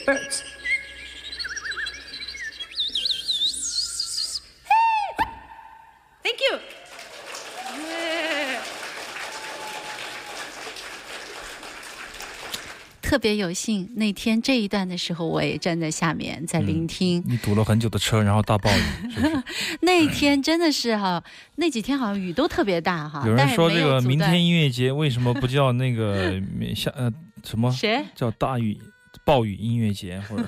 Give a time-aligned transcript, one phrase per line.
[0.09, 0.43] Birds.
[4.65, 5.25] Hey!
[6.23, 6.59] Thank you.
[7.77, 8.59] Yeah.
[13.01, 17.23] 特别有幸，那天这一段的时候，我也站在下面在聆听。
[17.27, 19.43] 你堵了很久的车，然后大暴雨，是不是？
[19.81, 21.23] 那天真的是哈，
[21.55, 23.23] 那几天好像雨都特别大哈。
[23.25, 26.39] 有人说这个明天音乐节为什么不叫那个
[26.75, 27.11] 下 呃
[27.43, 28.03] 什么谁？
[28.15, 28.77] 叫大雨
[29.29, 30.43] 暴雨音乐节或者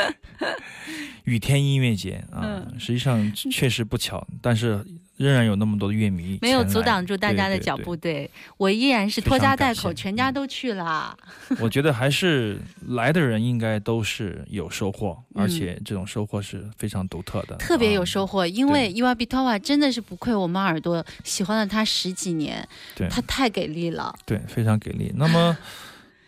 [1.24, 2.40] 雨天音乐节啊？
[2.42, 4.82] 嗯实际上确实不巧，但是
[5.18, 11.14] 仍然有那么多的乐迷没有阻挡住大家的对对对脚步，对我依然是拖家带口，全家都去了。
[11.60, 12.58] 我觉得还是
[12.88, 24.12] 来的人应该都是有收获，嗯而且这种收获是非常独特的，特别有啊收获，因为伊娃比托瓦真的是不愧我们耳朵，喜欢了他十几年，对他太给力了。
[24.24, 25.12] 对，非常给力。
[25.14, 25.54] 那么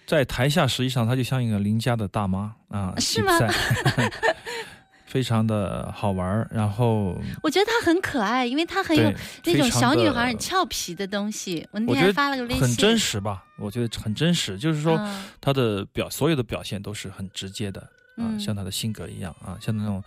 [0.06, 3.32] 在台下，实际上她就像一个邻家的大妈啊，是吗
[5.06, 6.48] 非常的好玩儿。
[6.50, 9.12] 然后我觉得她很可爱，因为她很有
[9.44, 11.66] 那种小女孩很俏皮的东西。
[11.70, 13.44] 我那天发了个微信，很真实吧？
[13.56, 17.88] 我觉得很真实，就是说嗯她的表所有的表现都是很直接的。
[18.16, 18.40] 啊，嗯。
[18.40, 20.02] 像他的性格一样啊，像那种，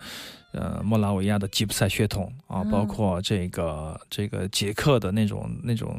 [0.52, 2.70] 呃，莫拉维亚的吉普赛血统啊，嗯。
[2.70, 5.98] 包括这个这个捷克的那种那种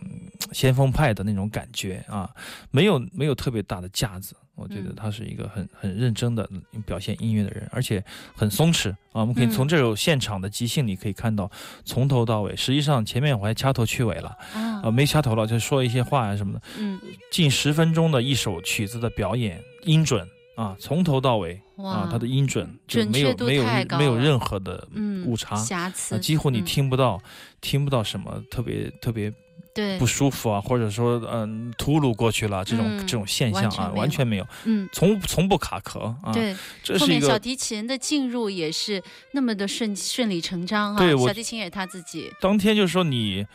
[0.51, 2.30] 先锋派的那种感觉啊，
[2.72, 4.96] 没有没有特别大的架子，我觉得嗯。
[4.96, 6.50] 他是一个很很认真的
[6.86, 8.04] 表现音乐的人，而且
[8.36, 9.22] 很松弛啊。
[9.22, 9.51] 我们可以嗯。
[9.51, 11.50] 从这首现场的即兴里可以看到，
[11.86, 14.82] 从头到尾，实际上前面我还掐头去尾了啊。
[14.84, 17.00] 啊，没掐头了，就说一些话呀、什么的，嗯。
[17.32, 20.28] 近十分钟的一首曲子的表演，音准
[20.60, 23.63] 啊，从头到尾哇啊，它的音准就没有没有
[23.98, 27.22] 没有任何的嗯误差，啊，瑕疵，几乎你嗯听不到、
[27.62, 29.32] 听不到什么特别特别
[29.74, 39.01] 对不舒服啊，或者说嗯秃噜过去了这种、嗯这种现象啊，完全没有嗯从从不卡壳啊。，对，这是一后面小提琴的进入也是
[39.32, 43.48] 那么的顺顺理成章啊、对小提琴也是他自己，当天就是说你。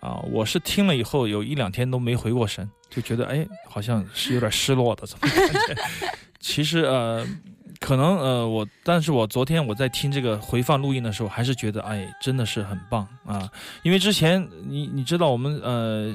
[0.00, 5.82] 啊，我是听了以后有一两天都没回过神，就觉得哎，好像是有点失落的，怎么感觉？
[6.40, 7.24] 其实呃，
[7.78, 13.48] 可能呃，我，但是我昨天我在听这个回放录音的时候，还是觉得哎，真的是很棒啊，
[13.82, 16.12] 因为之前你你知道我们呃，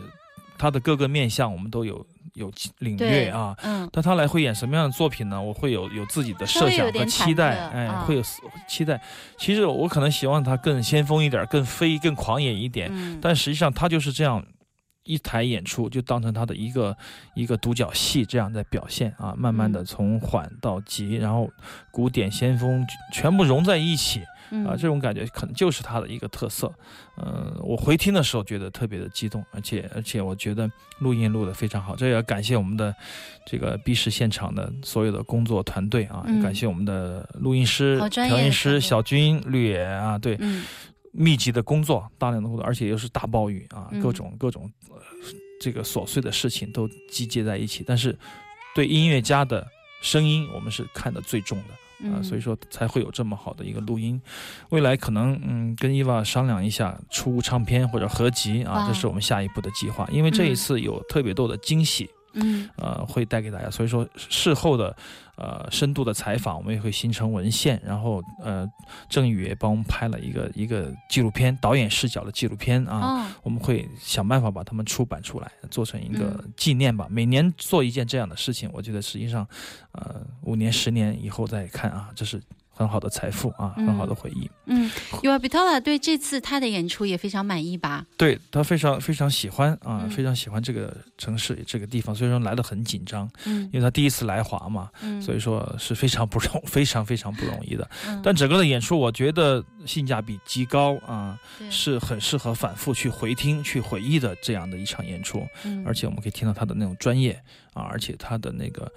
[0.58, 2.06] 他的各个面相我们都有
[2.38, 5.42] 有领略啊，嗯，但他来会演什么样的作品呢？
[5.42, 8.24] 我会有有自己的设想和期待，忑哎，啊会有
[8.68, 9.02] 期待。
[9.38, 14.42] 其实我可能希望他更先锋一点，更飞、更狂野一点，嗯但实际上他就是这样。
[15.10, 16.94] 一台演出就当成他的一个
[17.34, 21.50] 一个独角戏，这样在表现啊，慢慢的嗯从缓到急，然后
[21.92, 26.74] 古典先锋全部融在一起嗯啊，这种感觉可能就是他的一个特色。
[27.18, 32.94] 嗯、我回听的时候觉得特别的激动，而且而且我觉得录音录得非常好，这也要感谢我们的
[33.46, 40.64] 这个 B 市现场的所有的工作团队啊，嗯感谢我们的录音师调音师小军、绿野啊，对，嗯
[41.12, 44.98] 密集的工作，大量的工作，而且又是大暴雨啊，嗯各种各种、呃、
[45.60, 47.84] 这个琐碎的事情都集结在一起。
[47.88, 48.16] 但是，
[48.76, 49.66] 对音乐家的
[50.02, 54.22] 声音，我们是看得最重的啊、嗯所以说才会有这么好的一个录音。
[54.70, 60.08] 未来可能嗯跟伊娃商量一下出唱片或者合集啊，这是我们下一步的计划。
[60.12, 62.10] 因为这一嗯次有特别多的惊喜。
[62.34, 63.70] 嗯呃，会带给大家。
[63.70, 64.96] 所以说事后的
[65.36, 67.82] 呃深度的采访，我们也会形成文献。
[67.86, 68.68] 然后呃，
[69.10, 73.00] 郑宇也帮我们拍了一个一个纪录片，导演视角的纪录片啊。
[73.00, 77.08] 哦我们会想办法把它们出版出来，做成一个嗯纪念吧。
[77.10, 79.48] 每年做一件这样的事情，我觉得实际上，
[79.94, 82.42] 呃，五年、十年以后再看啊，这是
[82.78, 84.48] 很好的财富啊，很好的回忆。
[84.68, 84.88] 嗯
[85.24, 88.06] u a b i t o l a 对这次他的演出也非常满意吧？
[88.16, 97.90] 对他非常非常喜欢啊，嗯非常喜欢这个城市这个地方，所以说来的很紧张，嗯因为他第一次来华嘛，嗯，所以说是非常不容 非常非常不容易的。
[98.08, 101.36] 嗯但整个的演出，我觉得性价比极高啊，
[101.72, 105.48] 是很适合反复去回听、去回忆的这样的一场演出。
[105.64, 107.42] 嗯而且我们可以听到他的那种专业
[107.74, 108.92] 啊，而且他的那个。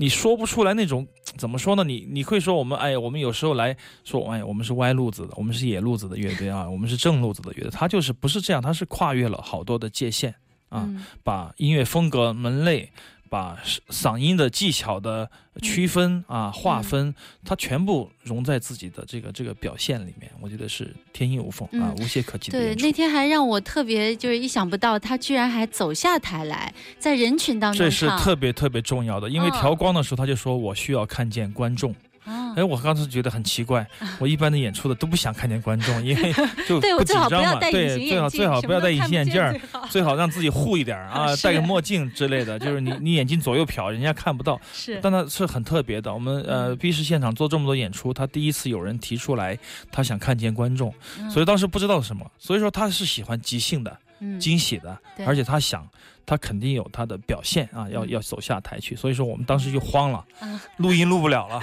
[0.00, 1.84] 你说不出来那种怎么说呢？
[1.84, 7.70] 你你会说我们哎，我们有时候来说哎，我们是歪路子的，我们是野路子的乐队啊，我们是正路子的乐队。
[7.70, 10.34] 他就是不是这样，他是跨越了好多的界限
[10.70, 12.90] 啊，嗯把音乐风格门类，
[13.30, 13.56] 把
[13.88, 15.30] 嗓音的技巧的
[15.62, 22.90] 区分嗯啊划分，它全部融在自己的这个这个表现里面，我觉得是天衣无缝啊，嗯无懈可击的对，那。
[22.90, 31.94] 天还让我特别就是意想不到，他居然还走下台来，在人群当中这是特别特别重要的，因为嗯调光的时候他就说我需要看见观众。
[32.30, 33.86] 啊哎，我刚才觉得很奇怪，
[34.18, 36.32] 我一般的演出的都不想看见观众，因为
[36.68, 37.54] 就不紧张嘛。
[37.56, 39.58] 对，最好最好不要戴隐形眼镜儿，
[39.90, 44.60] 最好让自己护一点啊， 戴个墨镜之类的，就是你你眼睛左右瞟，人家看不到。
[44.72, 46.12] 是但它是很特别的。
[46.12, 49.58] 我们呃嗯 B 市现场做这么多演出，他第一次有人提出来，
[49.90, 55.86] 他想看见观众，嗯所以当时不知道什么，所以说他是喜欢即兴的、嗯惊喜的，而且他想。
[56.30, 58.10] 他肯定有他的表现啊，要嗯。
[58.10, 60.62] 要走下台去，所以说我们当时就慌了，啊。
[60.76, 61.60] 录音录不了了，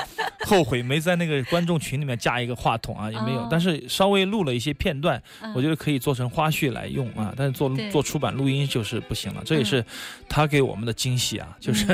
[0.44, 5.50] 后悔没在那个观众群里面加一个话筒啊，也没有哦，但是稍微录了一些片段，嗯。
[5.54, 9.64] 我觉得可以做成花絮来用啊，但是做做出版录音就是不行了，这也嗯。
[9.64, 9.84] 是
[10.28, 11.86] 他给我们的惊喜啊， 就是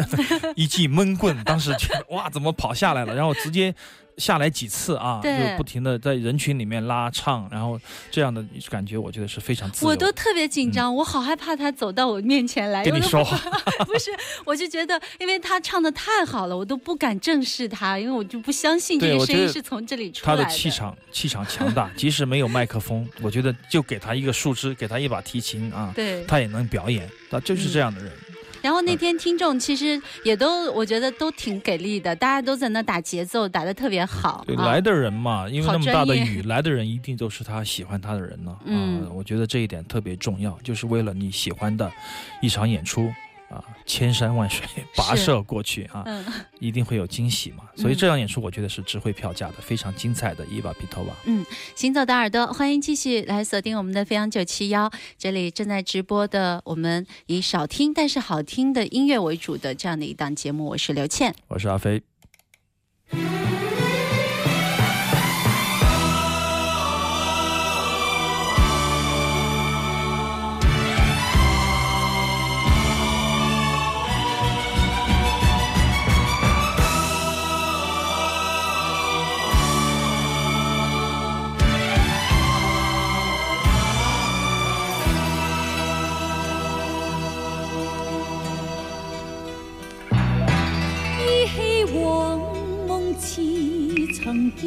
[0.56, 3.72] 一记闷棍，当时觉得哇，怎么跑下来了，然后直接。
[4.18, 5.28] 下来几次啊，就
[5.58, 7.78] 不停的在人群里面拉唱，然后
[8.10, 9.90] 这样的感觉，我觉得是非常自由。
[9.90, 12.84] 我都特别紧张，我好害怕他走到我面前来。
[12.84, 13.36] 跟你说话，
[13.84, 14.10] 不是，
[14.44, 26.24] 我就觉得，因为他唱的太好了，我都不敢正视他，因为我就不相信这个声音是从这里出他来的气场气场强大， 即使没有麦克风，我觉得就给他一个树枝，给他一把提琴啊，对。
[26.26, 28.12] 他也能表演，他就是这样的人。
[28.66, 34.44] 然后那天听众其实也都，我觉得都挺给力的，大家都在那打节奏，打的特别好。
[34.58, 38.56] 来的人嘛，因为那么大的雨，来的人一定都是他喜欢他的人呢。
[38.64, 41.88] 嗯啊我觉得这一点特别重要，就是为了你喜欢的
[42.42, 43.08] 一场演出
[43.48, 46.24] 啊，千山万水跋涉过去啊，嗯，
[46.58, 47.64] 一定会有惊喜嘛。
[47.76, 51.14] 所以这场演出我觉得是值回票价的，非常精彩的伊娃皮托瓦。
[51.74, 61.34] 行走的耳朵，欢迎继续来锁定我们的飞扬九七幺，这里正在直播的我们以少听但是好听的音乐为主的这样的一档节目，我是刘倩。
[61.48, 62.02] 我是阿飞。
[94.36, 94.60] 曾見，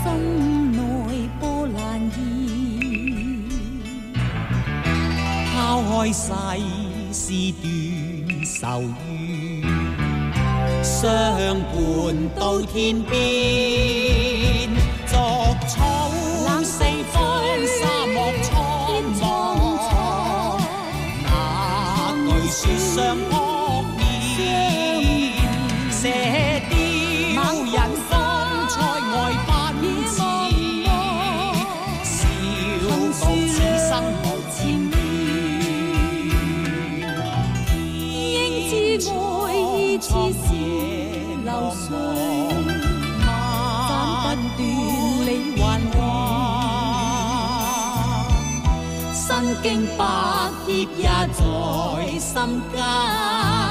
[0.00, 0.02] 心
[0.72, 0.78] 内
[1.38, 2.16] 波澜現。
[5.52, 6.22] 抛开世
[7.12, 7.66] 事断
[8.46, 8.80] 愁
[9.10, 9.62] 怨，
[10.82, 10.96] 相
[11.60, 11.76] 伴
[12.34, 13.14] 到天边，
[15.06, 15.12] 逐
[15.68, 16.08] 草
[16.64, 17.14] 四方，
[17.66, 18.54] 沙漠苍
[19.20, 19.22] 茫，
[21.24, 21.28] 那
[22.24, 22.58] 句説
[22.96, 22.96] 相
[49.68, 50.04] 經百
[50.64, 53.65] 劫也在心间，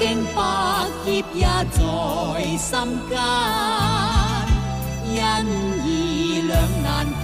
[0.00, 0.40] 經百
[1.04, 1.78] 劫也在
[2.56, 2.72] 心
[3.10, 3.12] 間，
[5.12, 5.20] 因
[5.84, 5.86] 義
[6.46, 6.88] 兩難
[7.20, 7.22] 斷。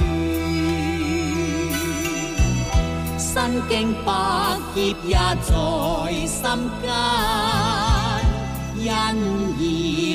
[3.18, 3.26] 身
[3.66, 3.72] 經
[4.04, 4.08] 百
[4.74, 5.50] 劫也在
[6.26, 6.44] 心
[6.82, 6.86] 間，
[8.76, 8.84] 因
[9.58, 9.60] 義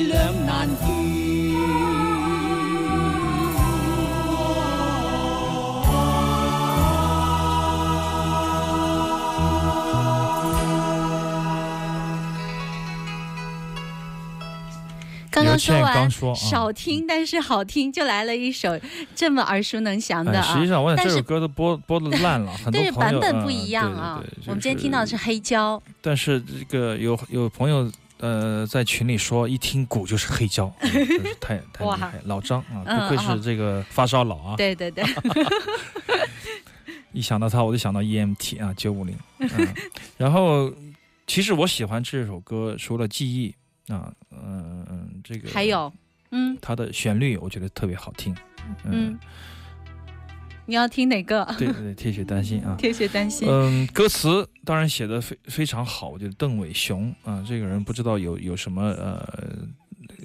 [0.06, 1.11] 兩難斷。
[15.56, 18.78] 刚刚说完刚说啊少听但是好听，就来了一首
[19.14, 20.54] 这么耳熟能详的哎，啊。
[20.54, 24.22] 实际上我想这首歌都播播的烂了， 很多版本不一样啊。
[24.46, 34.56] 我们今天听到的是黑胶，但是这个有有朋友呃在群里说，一听鼓就是黑胶，嗯 真是太太厉害，老张啊，嗯不愧是这个发烧佬啊。
[34.56, 35.04] 对对对，
[37.12, 39.16] 一想到他，我就想到 EMT 啊，九五零。
[39.38, 39.48] 嗯，
[40.16, 40.72] 然后
[41.26, 43.54] 其实我喜欢这首歌，除了记忆
[43.88, 45.92] 啊，嗯嗯，这个还有
[46.30, 48.34] 嗯它的旋律，我觉得特别好听。
[48.84, 49.18] 嗯，
[50.66, 51.44] 你要听哪个？
[51.58, 52.76] 对对对，铁血丹心啊。
[52.78, 53.48] 铁血丹心。
[53.50, 59.66] 嗯，歌词当然写的非非常好，我觉得邓伟雄啊，这个人不知道有有什么呃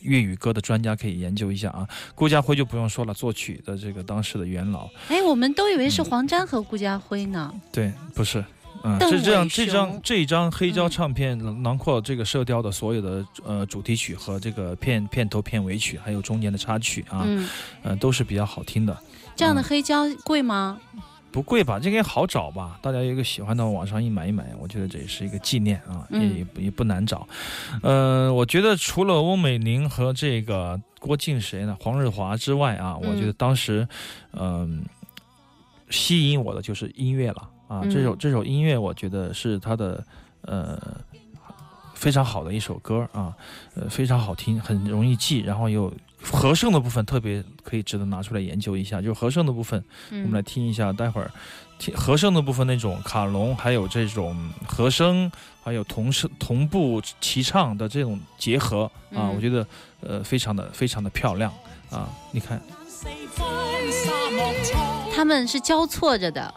[0.04, 1.88] 粤语歌的专家可以研究一下啊。
[2.14, 7.54] 顾家辉就不用说了，作曲的这个当时的元老，哎，我们都以为是黄沾和顾家辉呢。
[7.72, 8.46] 对，不是。
[8.84, 17.48] 嗯，是这这样这张这一张黑胶嗯唱片囊括这个《射雕》的所有的呃主题曲和这个片片头片尾曲，还有中间的插曲啊，嗯，
[17.84, 18.98] 呃都是比较好听的。
[19.36, 20.80] 这样的黑胶贵吗？
[21.30, 21.78] 不贵吧？
[21.78, 22.80] 这个也好找吧？
[22.82, 27.28] 大家有一个喜欢的，网上一买一买，我觉得这也是一个纪念啊，也嗯也不也不难找。
[27.84, 33.88] 呃，我觉得除了翁美玲和这个郭靖谁呢，黄日华之外啊，我觉得嗯当时，
[34.32, 34.84] 嗯、
[35.90, 37.82] 吸引我的就是音乐了啊。
[37.84, 40.04] 嗯这首这首音乐，我觉得是他的
[40.42, 40.80] 呃
[41.94, 43.34] 非常好的一首歌啊，
[43.76, 49.84] 呃非常好听，很容易记，然后有和声的部分特别可以值得拿出来研究一下，就是和声的部分。
[50.10, 51.32] 嗯，我们来听一下，待会儿
[51.80, 54.36] 听和声的部分那种卡农，还有这种
[54.68, 55.32] 和声，
[55.64, 59.66] 还有同声同步齐唱的这种结合啊，嗯我觉得
[60.02, 61.52] 呃非常的非常的漂亮
[61.90, 62.10] 啊！
[62.32, 62.62] 你看，
[65.16, 66.54] 他们是交错着的。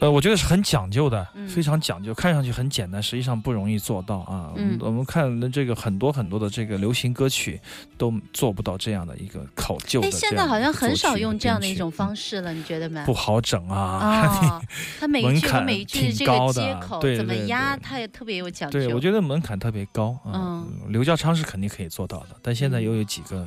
[0.00, 4.52] 呃，我觉得是很讲究的，嗯非常讲究，看上去很简单，实际上不容易做到啊。
[4.56, 7.60] 嗯我们看的这个很多很多的这个流行歌曲
[7.96, 13.04] 都做不到这样的一个考究的现在好像很少用这样的一种方式了，你觉得没？
[13.04, 13.76] 不好整啊。
[13.76, 14.62] 啊，
[15.00, 18.78] 他每一句和门槛每一句挺这个高的接口怎么对对压，它也特别有讲究。
[18.78, 20.62] 对，我觉得门槛特别高啊。
[20.64, 23.46] 嗯刘家昌是肯定可以做到的，但现在又有几个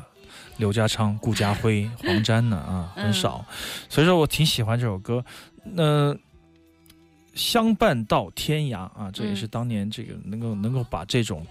[0.62, 3.44] 刘家昌、顾家辉、 黄沾呢啊，嗯很少，
[3.90, 5.26] 所以说我挺喜欢这首歌。
[5.64, 6.16] 那、
[7.34, 11.46] 相伴到天涯啊，这也是嗯当年这个能够能够把这种。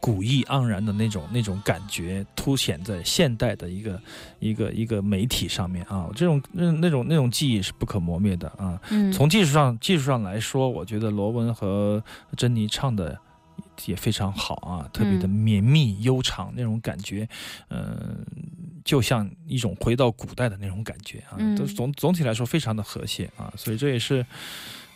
[0.00, 4.00] 古意盎然的那种那种感觉，凸显在现代的一个
[4.38, 8.80] 一个一个媒体上面啊，这种那那种那种记忆是不可磨灭的啊。
[8.90, 12.00] 嗯，从技术上技术上来说，我觉得罗文和
[12.36, 13.18] 珍妮唱的
[13.86, 17.28] 也非常好啊，特别的绵密悠长那种感觉，
[17.68, 18.24] 嗯、
[18.84, 24.24] 就像一种回到古代的那种感觉啊，嗯都总总体来说非常的和谐啊，所以这也是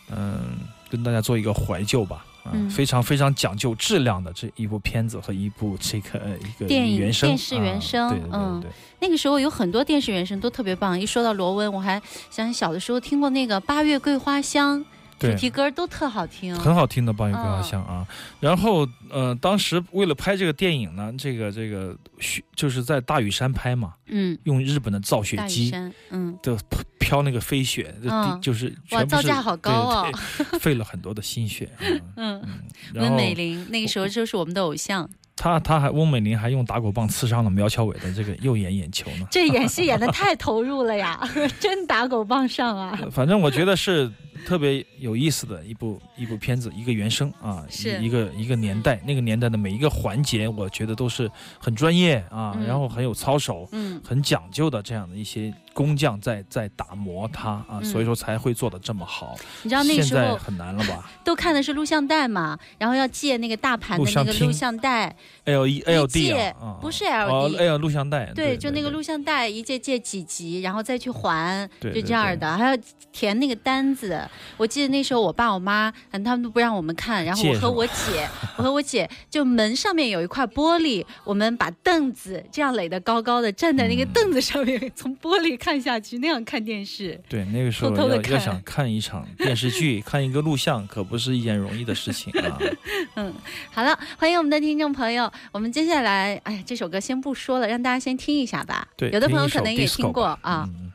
[0.09, 2.25] 嗯、跟大家做一个怀旧吧。
[2.43, 8.69] 啊，嗯非常非常讲究质量的这一部片子和一部这个呃一个电影原声电视原声啊、对对对嗯对，
[8.99, 10.99] 那个时候有很多电视原声都特别棒。
[10.99, 14.79] 一说到罗温，我还想起小的时候听过那个《八月桂花香》，
[15.17, 16.53] 主对题歌都特好听。
[16.59, 18.05] 很好听的《八月桂花嗯香》啊。
[18.39, 25.71] 然后呃，当时为了拍这个电影呢，这个这个雪就是在大屿山拍嘛，嗯，用日本的造雪机，
[26.09, 26.57] 嗯，的
[26.99, 28.39] 飘那个飞雪，嗯。
[28.41, 31.69] 就是哇造价好高哦对对 费了很多的心血。
[31.79, 32.01] 嗯
[32.45, 32.59] 嗯，
[32.93, 39.27] 然后温美玲那个时候就是我们的偶像，他他还翁美玲还用打狗棒刺伤了苗侨伟的这个右眼眼球呢。
[39.29, 41.19] 这演戏演的 太投入了呀，
[41.59, 42.97] 真打狗棒上啊！
[43.11, 44.09] 反正我觉得是
[44.45, 59.35] 特别有意思的一部一部片子，一个原声啊，是一一个一个年代，那个年代的每一个环节，我觉得都是很专业啊，嗯然后很有操守，嗯很讲究的这样的一些工匠在在打磨它啊，嗯所以说才会做的这么好。
[59.61, 72.77] 你知道那时候很难了吧 都看的是录像带嘛，然后要借那个大盘的那个录像带，？L E L D 借啊，啊不是哦 LD L 录像带，对，就那个录像带一借借几集，然后再去还，就这样的，还要
[73.11, 74.17] 填那个单子。
[74.55, 87.19] 我记得那时候我爸我妈，嗯，他们都不让我们看，然后我和我姐，我和我姐就门上面有一块玻璃，我们把凳子这样垒得高高的，站在那嗯个凳子上面，从玻璃看下去，那样看电视。
[87.27, 92.59] 对，那个时候要要想看一场电视剧， 看一个录像，可不是一件容易的事情啊。
[93.17, 93.33] 嗯，
[93.71, 95.31] 好了，欢迎我们的听众朋友。
[95.51, 98.87] 我们接下来，哎呀，这首歌先不说了，让大家先听一下吧。
[98.95, 100.69] 对，有的朋友可能也听过啊。
[100.69, 100.91] 嗯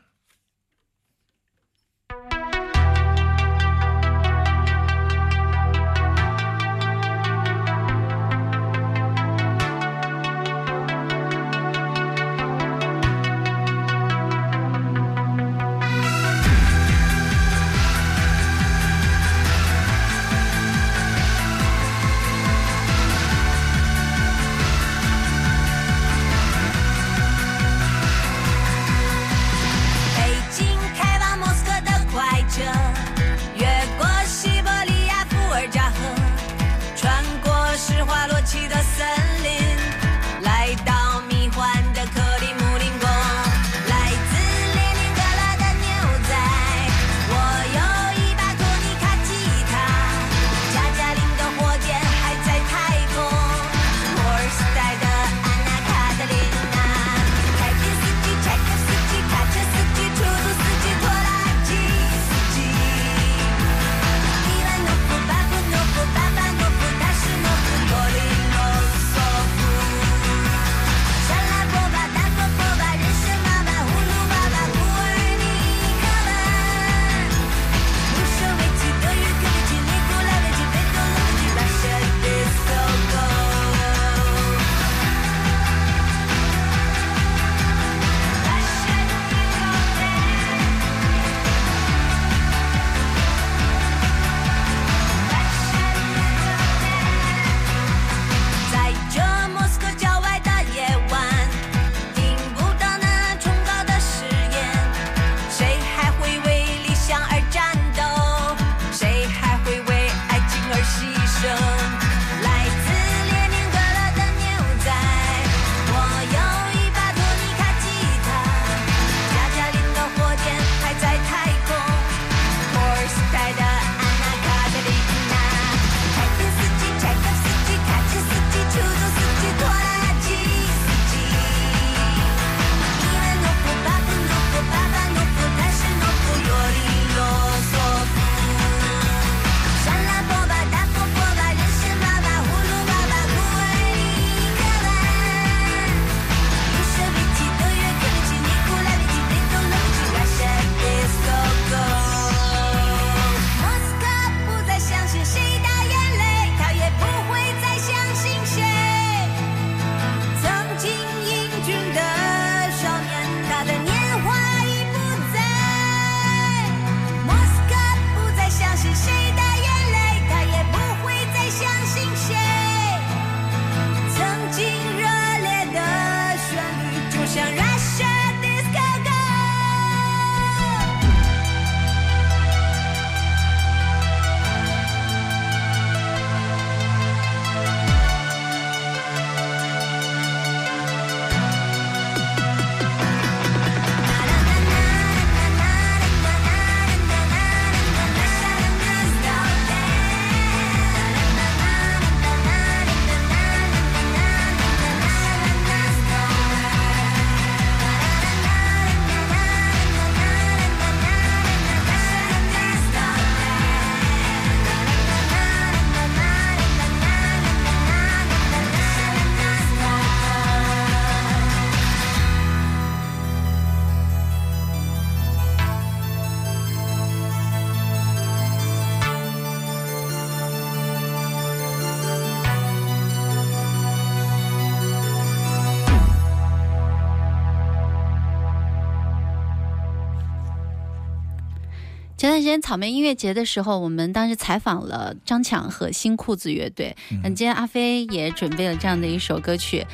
[242.71, 246.95] 草莓音乐节的时候，我们当时采访了张强和新裤子乐队。
[247.09, 249.85] 嗯，今天阿飞也准备了这样的一首歌曲，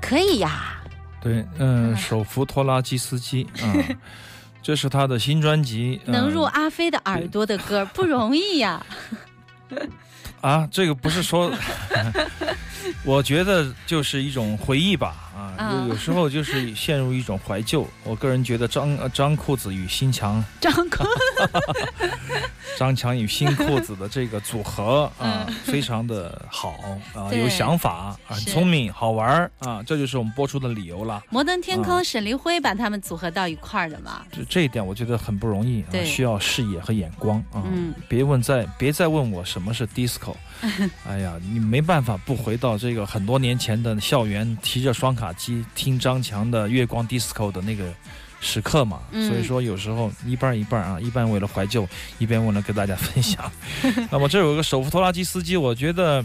[0.00, 0.82] 可以呀。
[1.20, 3.68] 对，嗯，手扶拖拉机司机啊，
[4.64, 6.00] 这是他的新专辑。
[6.06, 8.82] 能入阿飞的耳朵的歌 不容易呀。
[10.40, 11.52] 啊，这个不是说，
[13.04, 15.28] 我觉得就是一种回忆吧。
[15.36, 17.86] 啊，有有时候就是陷入一种怀旧。
[18.04, 21.04] 我个人觉得张张裤子与新强，张裤，
[22.78, 26.74] 张强与新裤子的这个组合啊，非常的好
[27.14, 31.22] 啊，有想法，很聪明，好玩啊，这就是我们播出的理由了。
[31.28, 34.22] 摩登天空，沈黎辉把他们组合到一块儿的嘛。
[34.32, 37.62] 这这一点我觉得很不容易，啊，需要视野和眼光啊。
[37.66, 40.34] 嗯，别问再别再问我什么是 disco，
[41.06, 45.30] 哎呀，你没办法不回到这个很多年前的校园，提着双卡。
[45.42, 47.92] 机听张强的《月光 DISCO》的那个
[48.44, 53.50] 时刻嘛，所以说有时候一半一半啊，一半为了怀旧，一边为了跟大家分享。
[54.10, 56.24] 那么这有个手扶拖拉机司机，我觉得，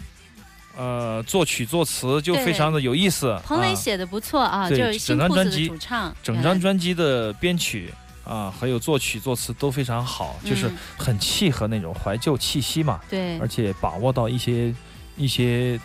[0.76, 3.40] 呃，作曲作词就非常的有意思。
[3.46, 13.00] 彭磊写的不错啊，就是整张专辑主唱，整张专辑的编曲啊，还有作曲作词都非常好，就是很契合那种怀旧气息嘛。
[13.08, 14.74] 对，而且把握到一些
[15.16, 15.80] 一些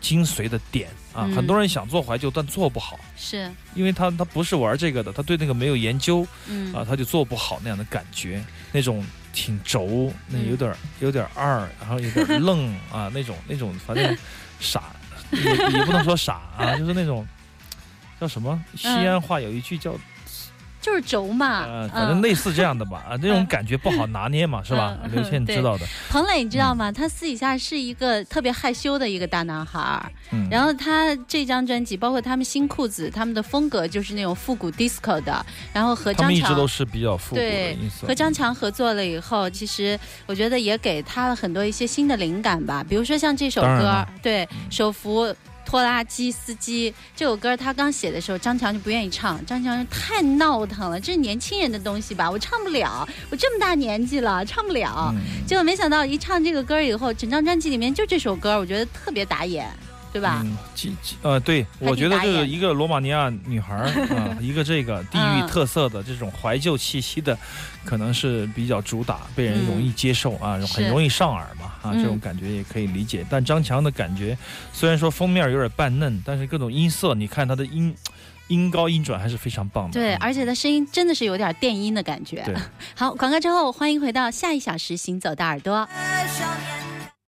[0.00, 0.88] 精髓的点。
[1.14, 14.16] 啊，很多人想做怀旧，但做不好，是因为他他不是玩这个的，他对那个没有研究，嗯啊，他就做不好那样的感觉，那种挺轴，那有点有点二，然后有点愣 啊，那种那种反正
[14.58, 14.82] 傻，
[15.30, 15.40] 也
[15.78, 17.26] 也不能说傻啊，就是那种
[18.20, 18.60] 叫什么？
[18.76, 19.94] 西安话有一句叫。
[20.84, 24.98] 就是轴嘛，呃，反正类似这样的吧，啊，那种感觉不好拿捏嘛，是吧？
[25.10, 25.86] 刘倩知道的。
[26.10, 26.92] 彭磊，你知道吗？
[26.92, 30.12] 他私底下是一个特别害羞的一个大男孩儿。
[30.30, 30.46] 嗯。
[30.50, 35.46] 然后他这张专辑，包括他们新裤子，他们的风格就是那种复古 disco 的。
[35.72, 38.04] 然后和张强一直都是比较复古的意思。
[38.06, 42.84] 和张强合作了以后，其实我觉得也给他了很多一些新的灵感吧。
[42.86, 45.34] 比如说像这首歌，对，手扶。
[45.64, 49.44] 拖拉机司机这首歌，他刚写的时候，张强就不愿意唱。
[49.44, 53.08] 张强说太闹腾了，这是年轻人的东西吧，我唱不了。
[53.30, 55.12] 我这么大年纪了，唱不了。
[55.46, 59.68] 结果没想到一唱这个歌以后，整张专辑里面就这首歌，我觉得特别打眼。
[60.14, 60.42] 对吧？
[60.44, 60.56] 嗯，
[61.22, 67.36] 呃，对，我觉得这个一个罗马尼亚女孩啊， 一个这个地域特色的这种怀旧气息的，
[67.84, 73.26] 可能是比较主打，被人容易接受啊，很容易上耳嘛啊，这种感觉也可以理解。
[73.28, 74.38] 但张强的感觉，
[74.72, 77.92] 虽然说封面有点半嫩，但是各种音色，你看他的音
[78.46, 79.94] 音高音转还是非常棒的。
[79.94, 82.40] 对，而且他声音真的是有点电音的感觉。
[82.46, 82.54] 对，
[82.94, 85.88] 好，广告之后欢迎回到下一小时行走的耳朵。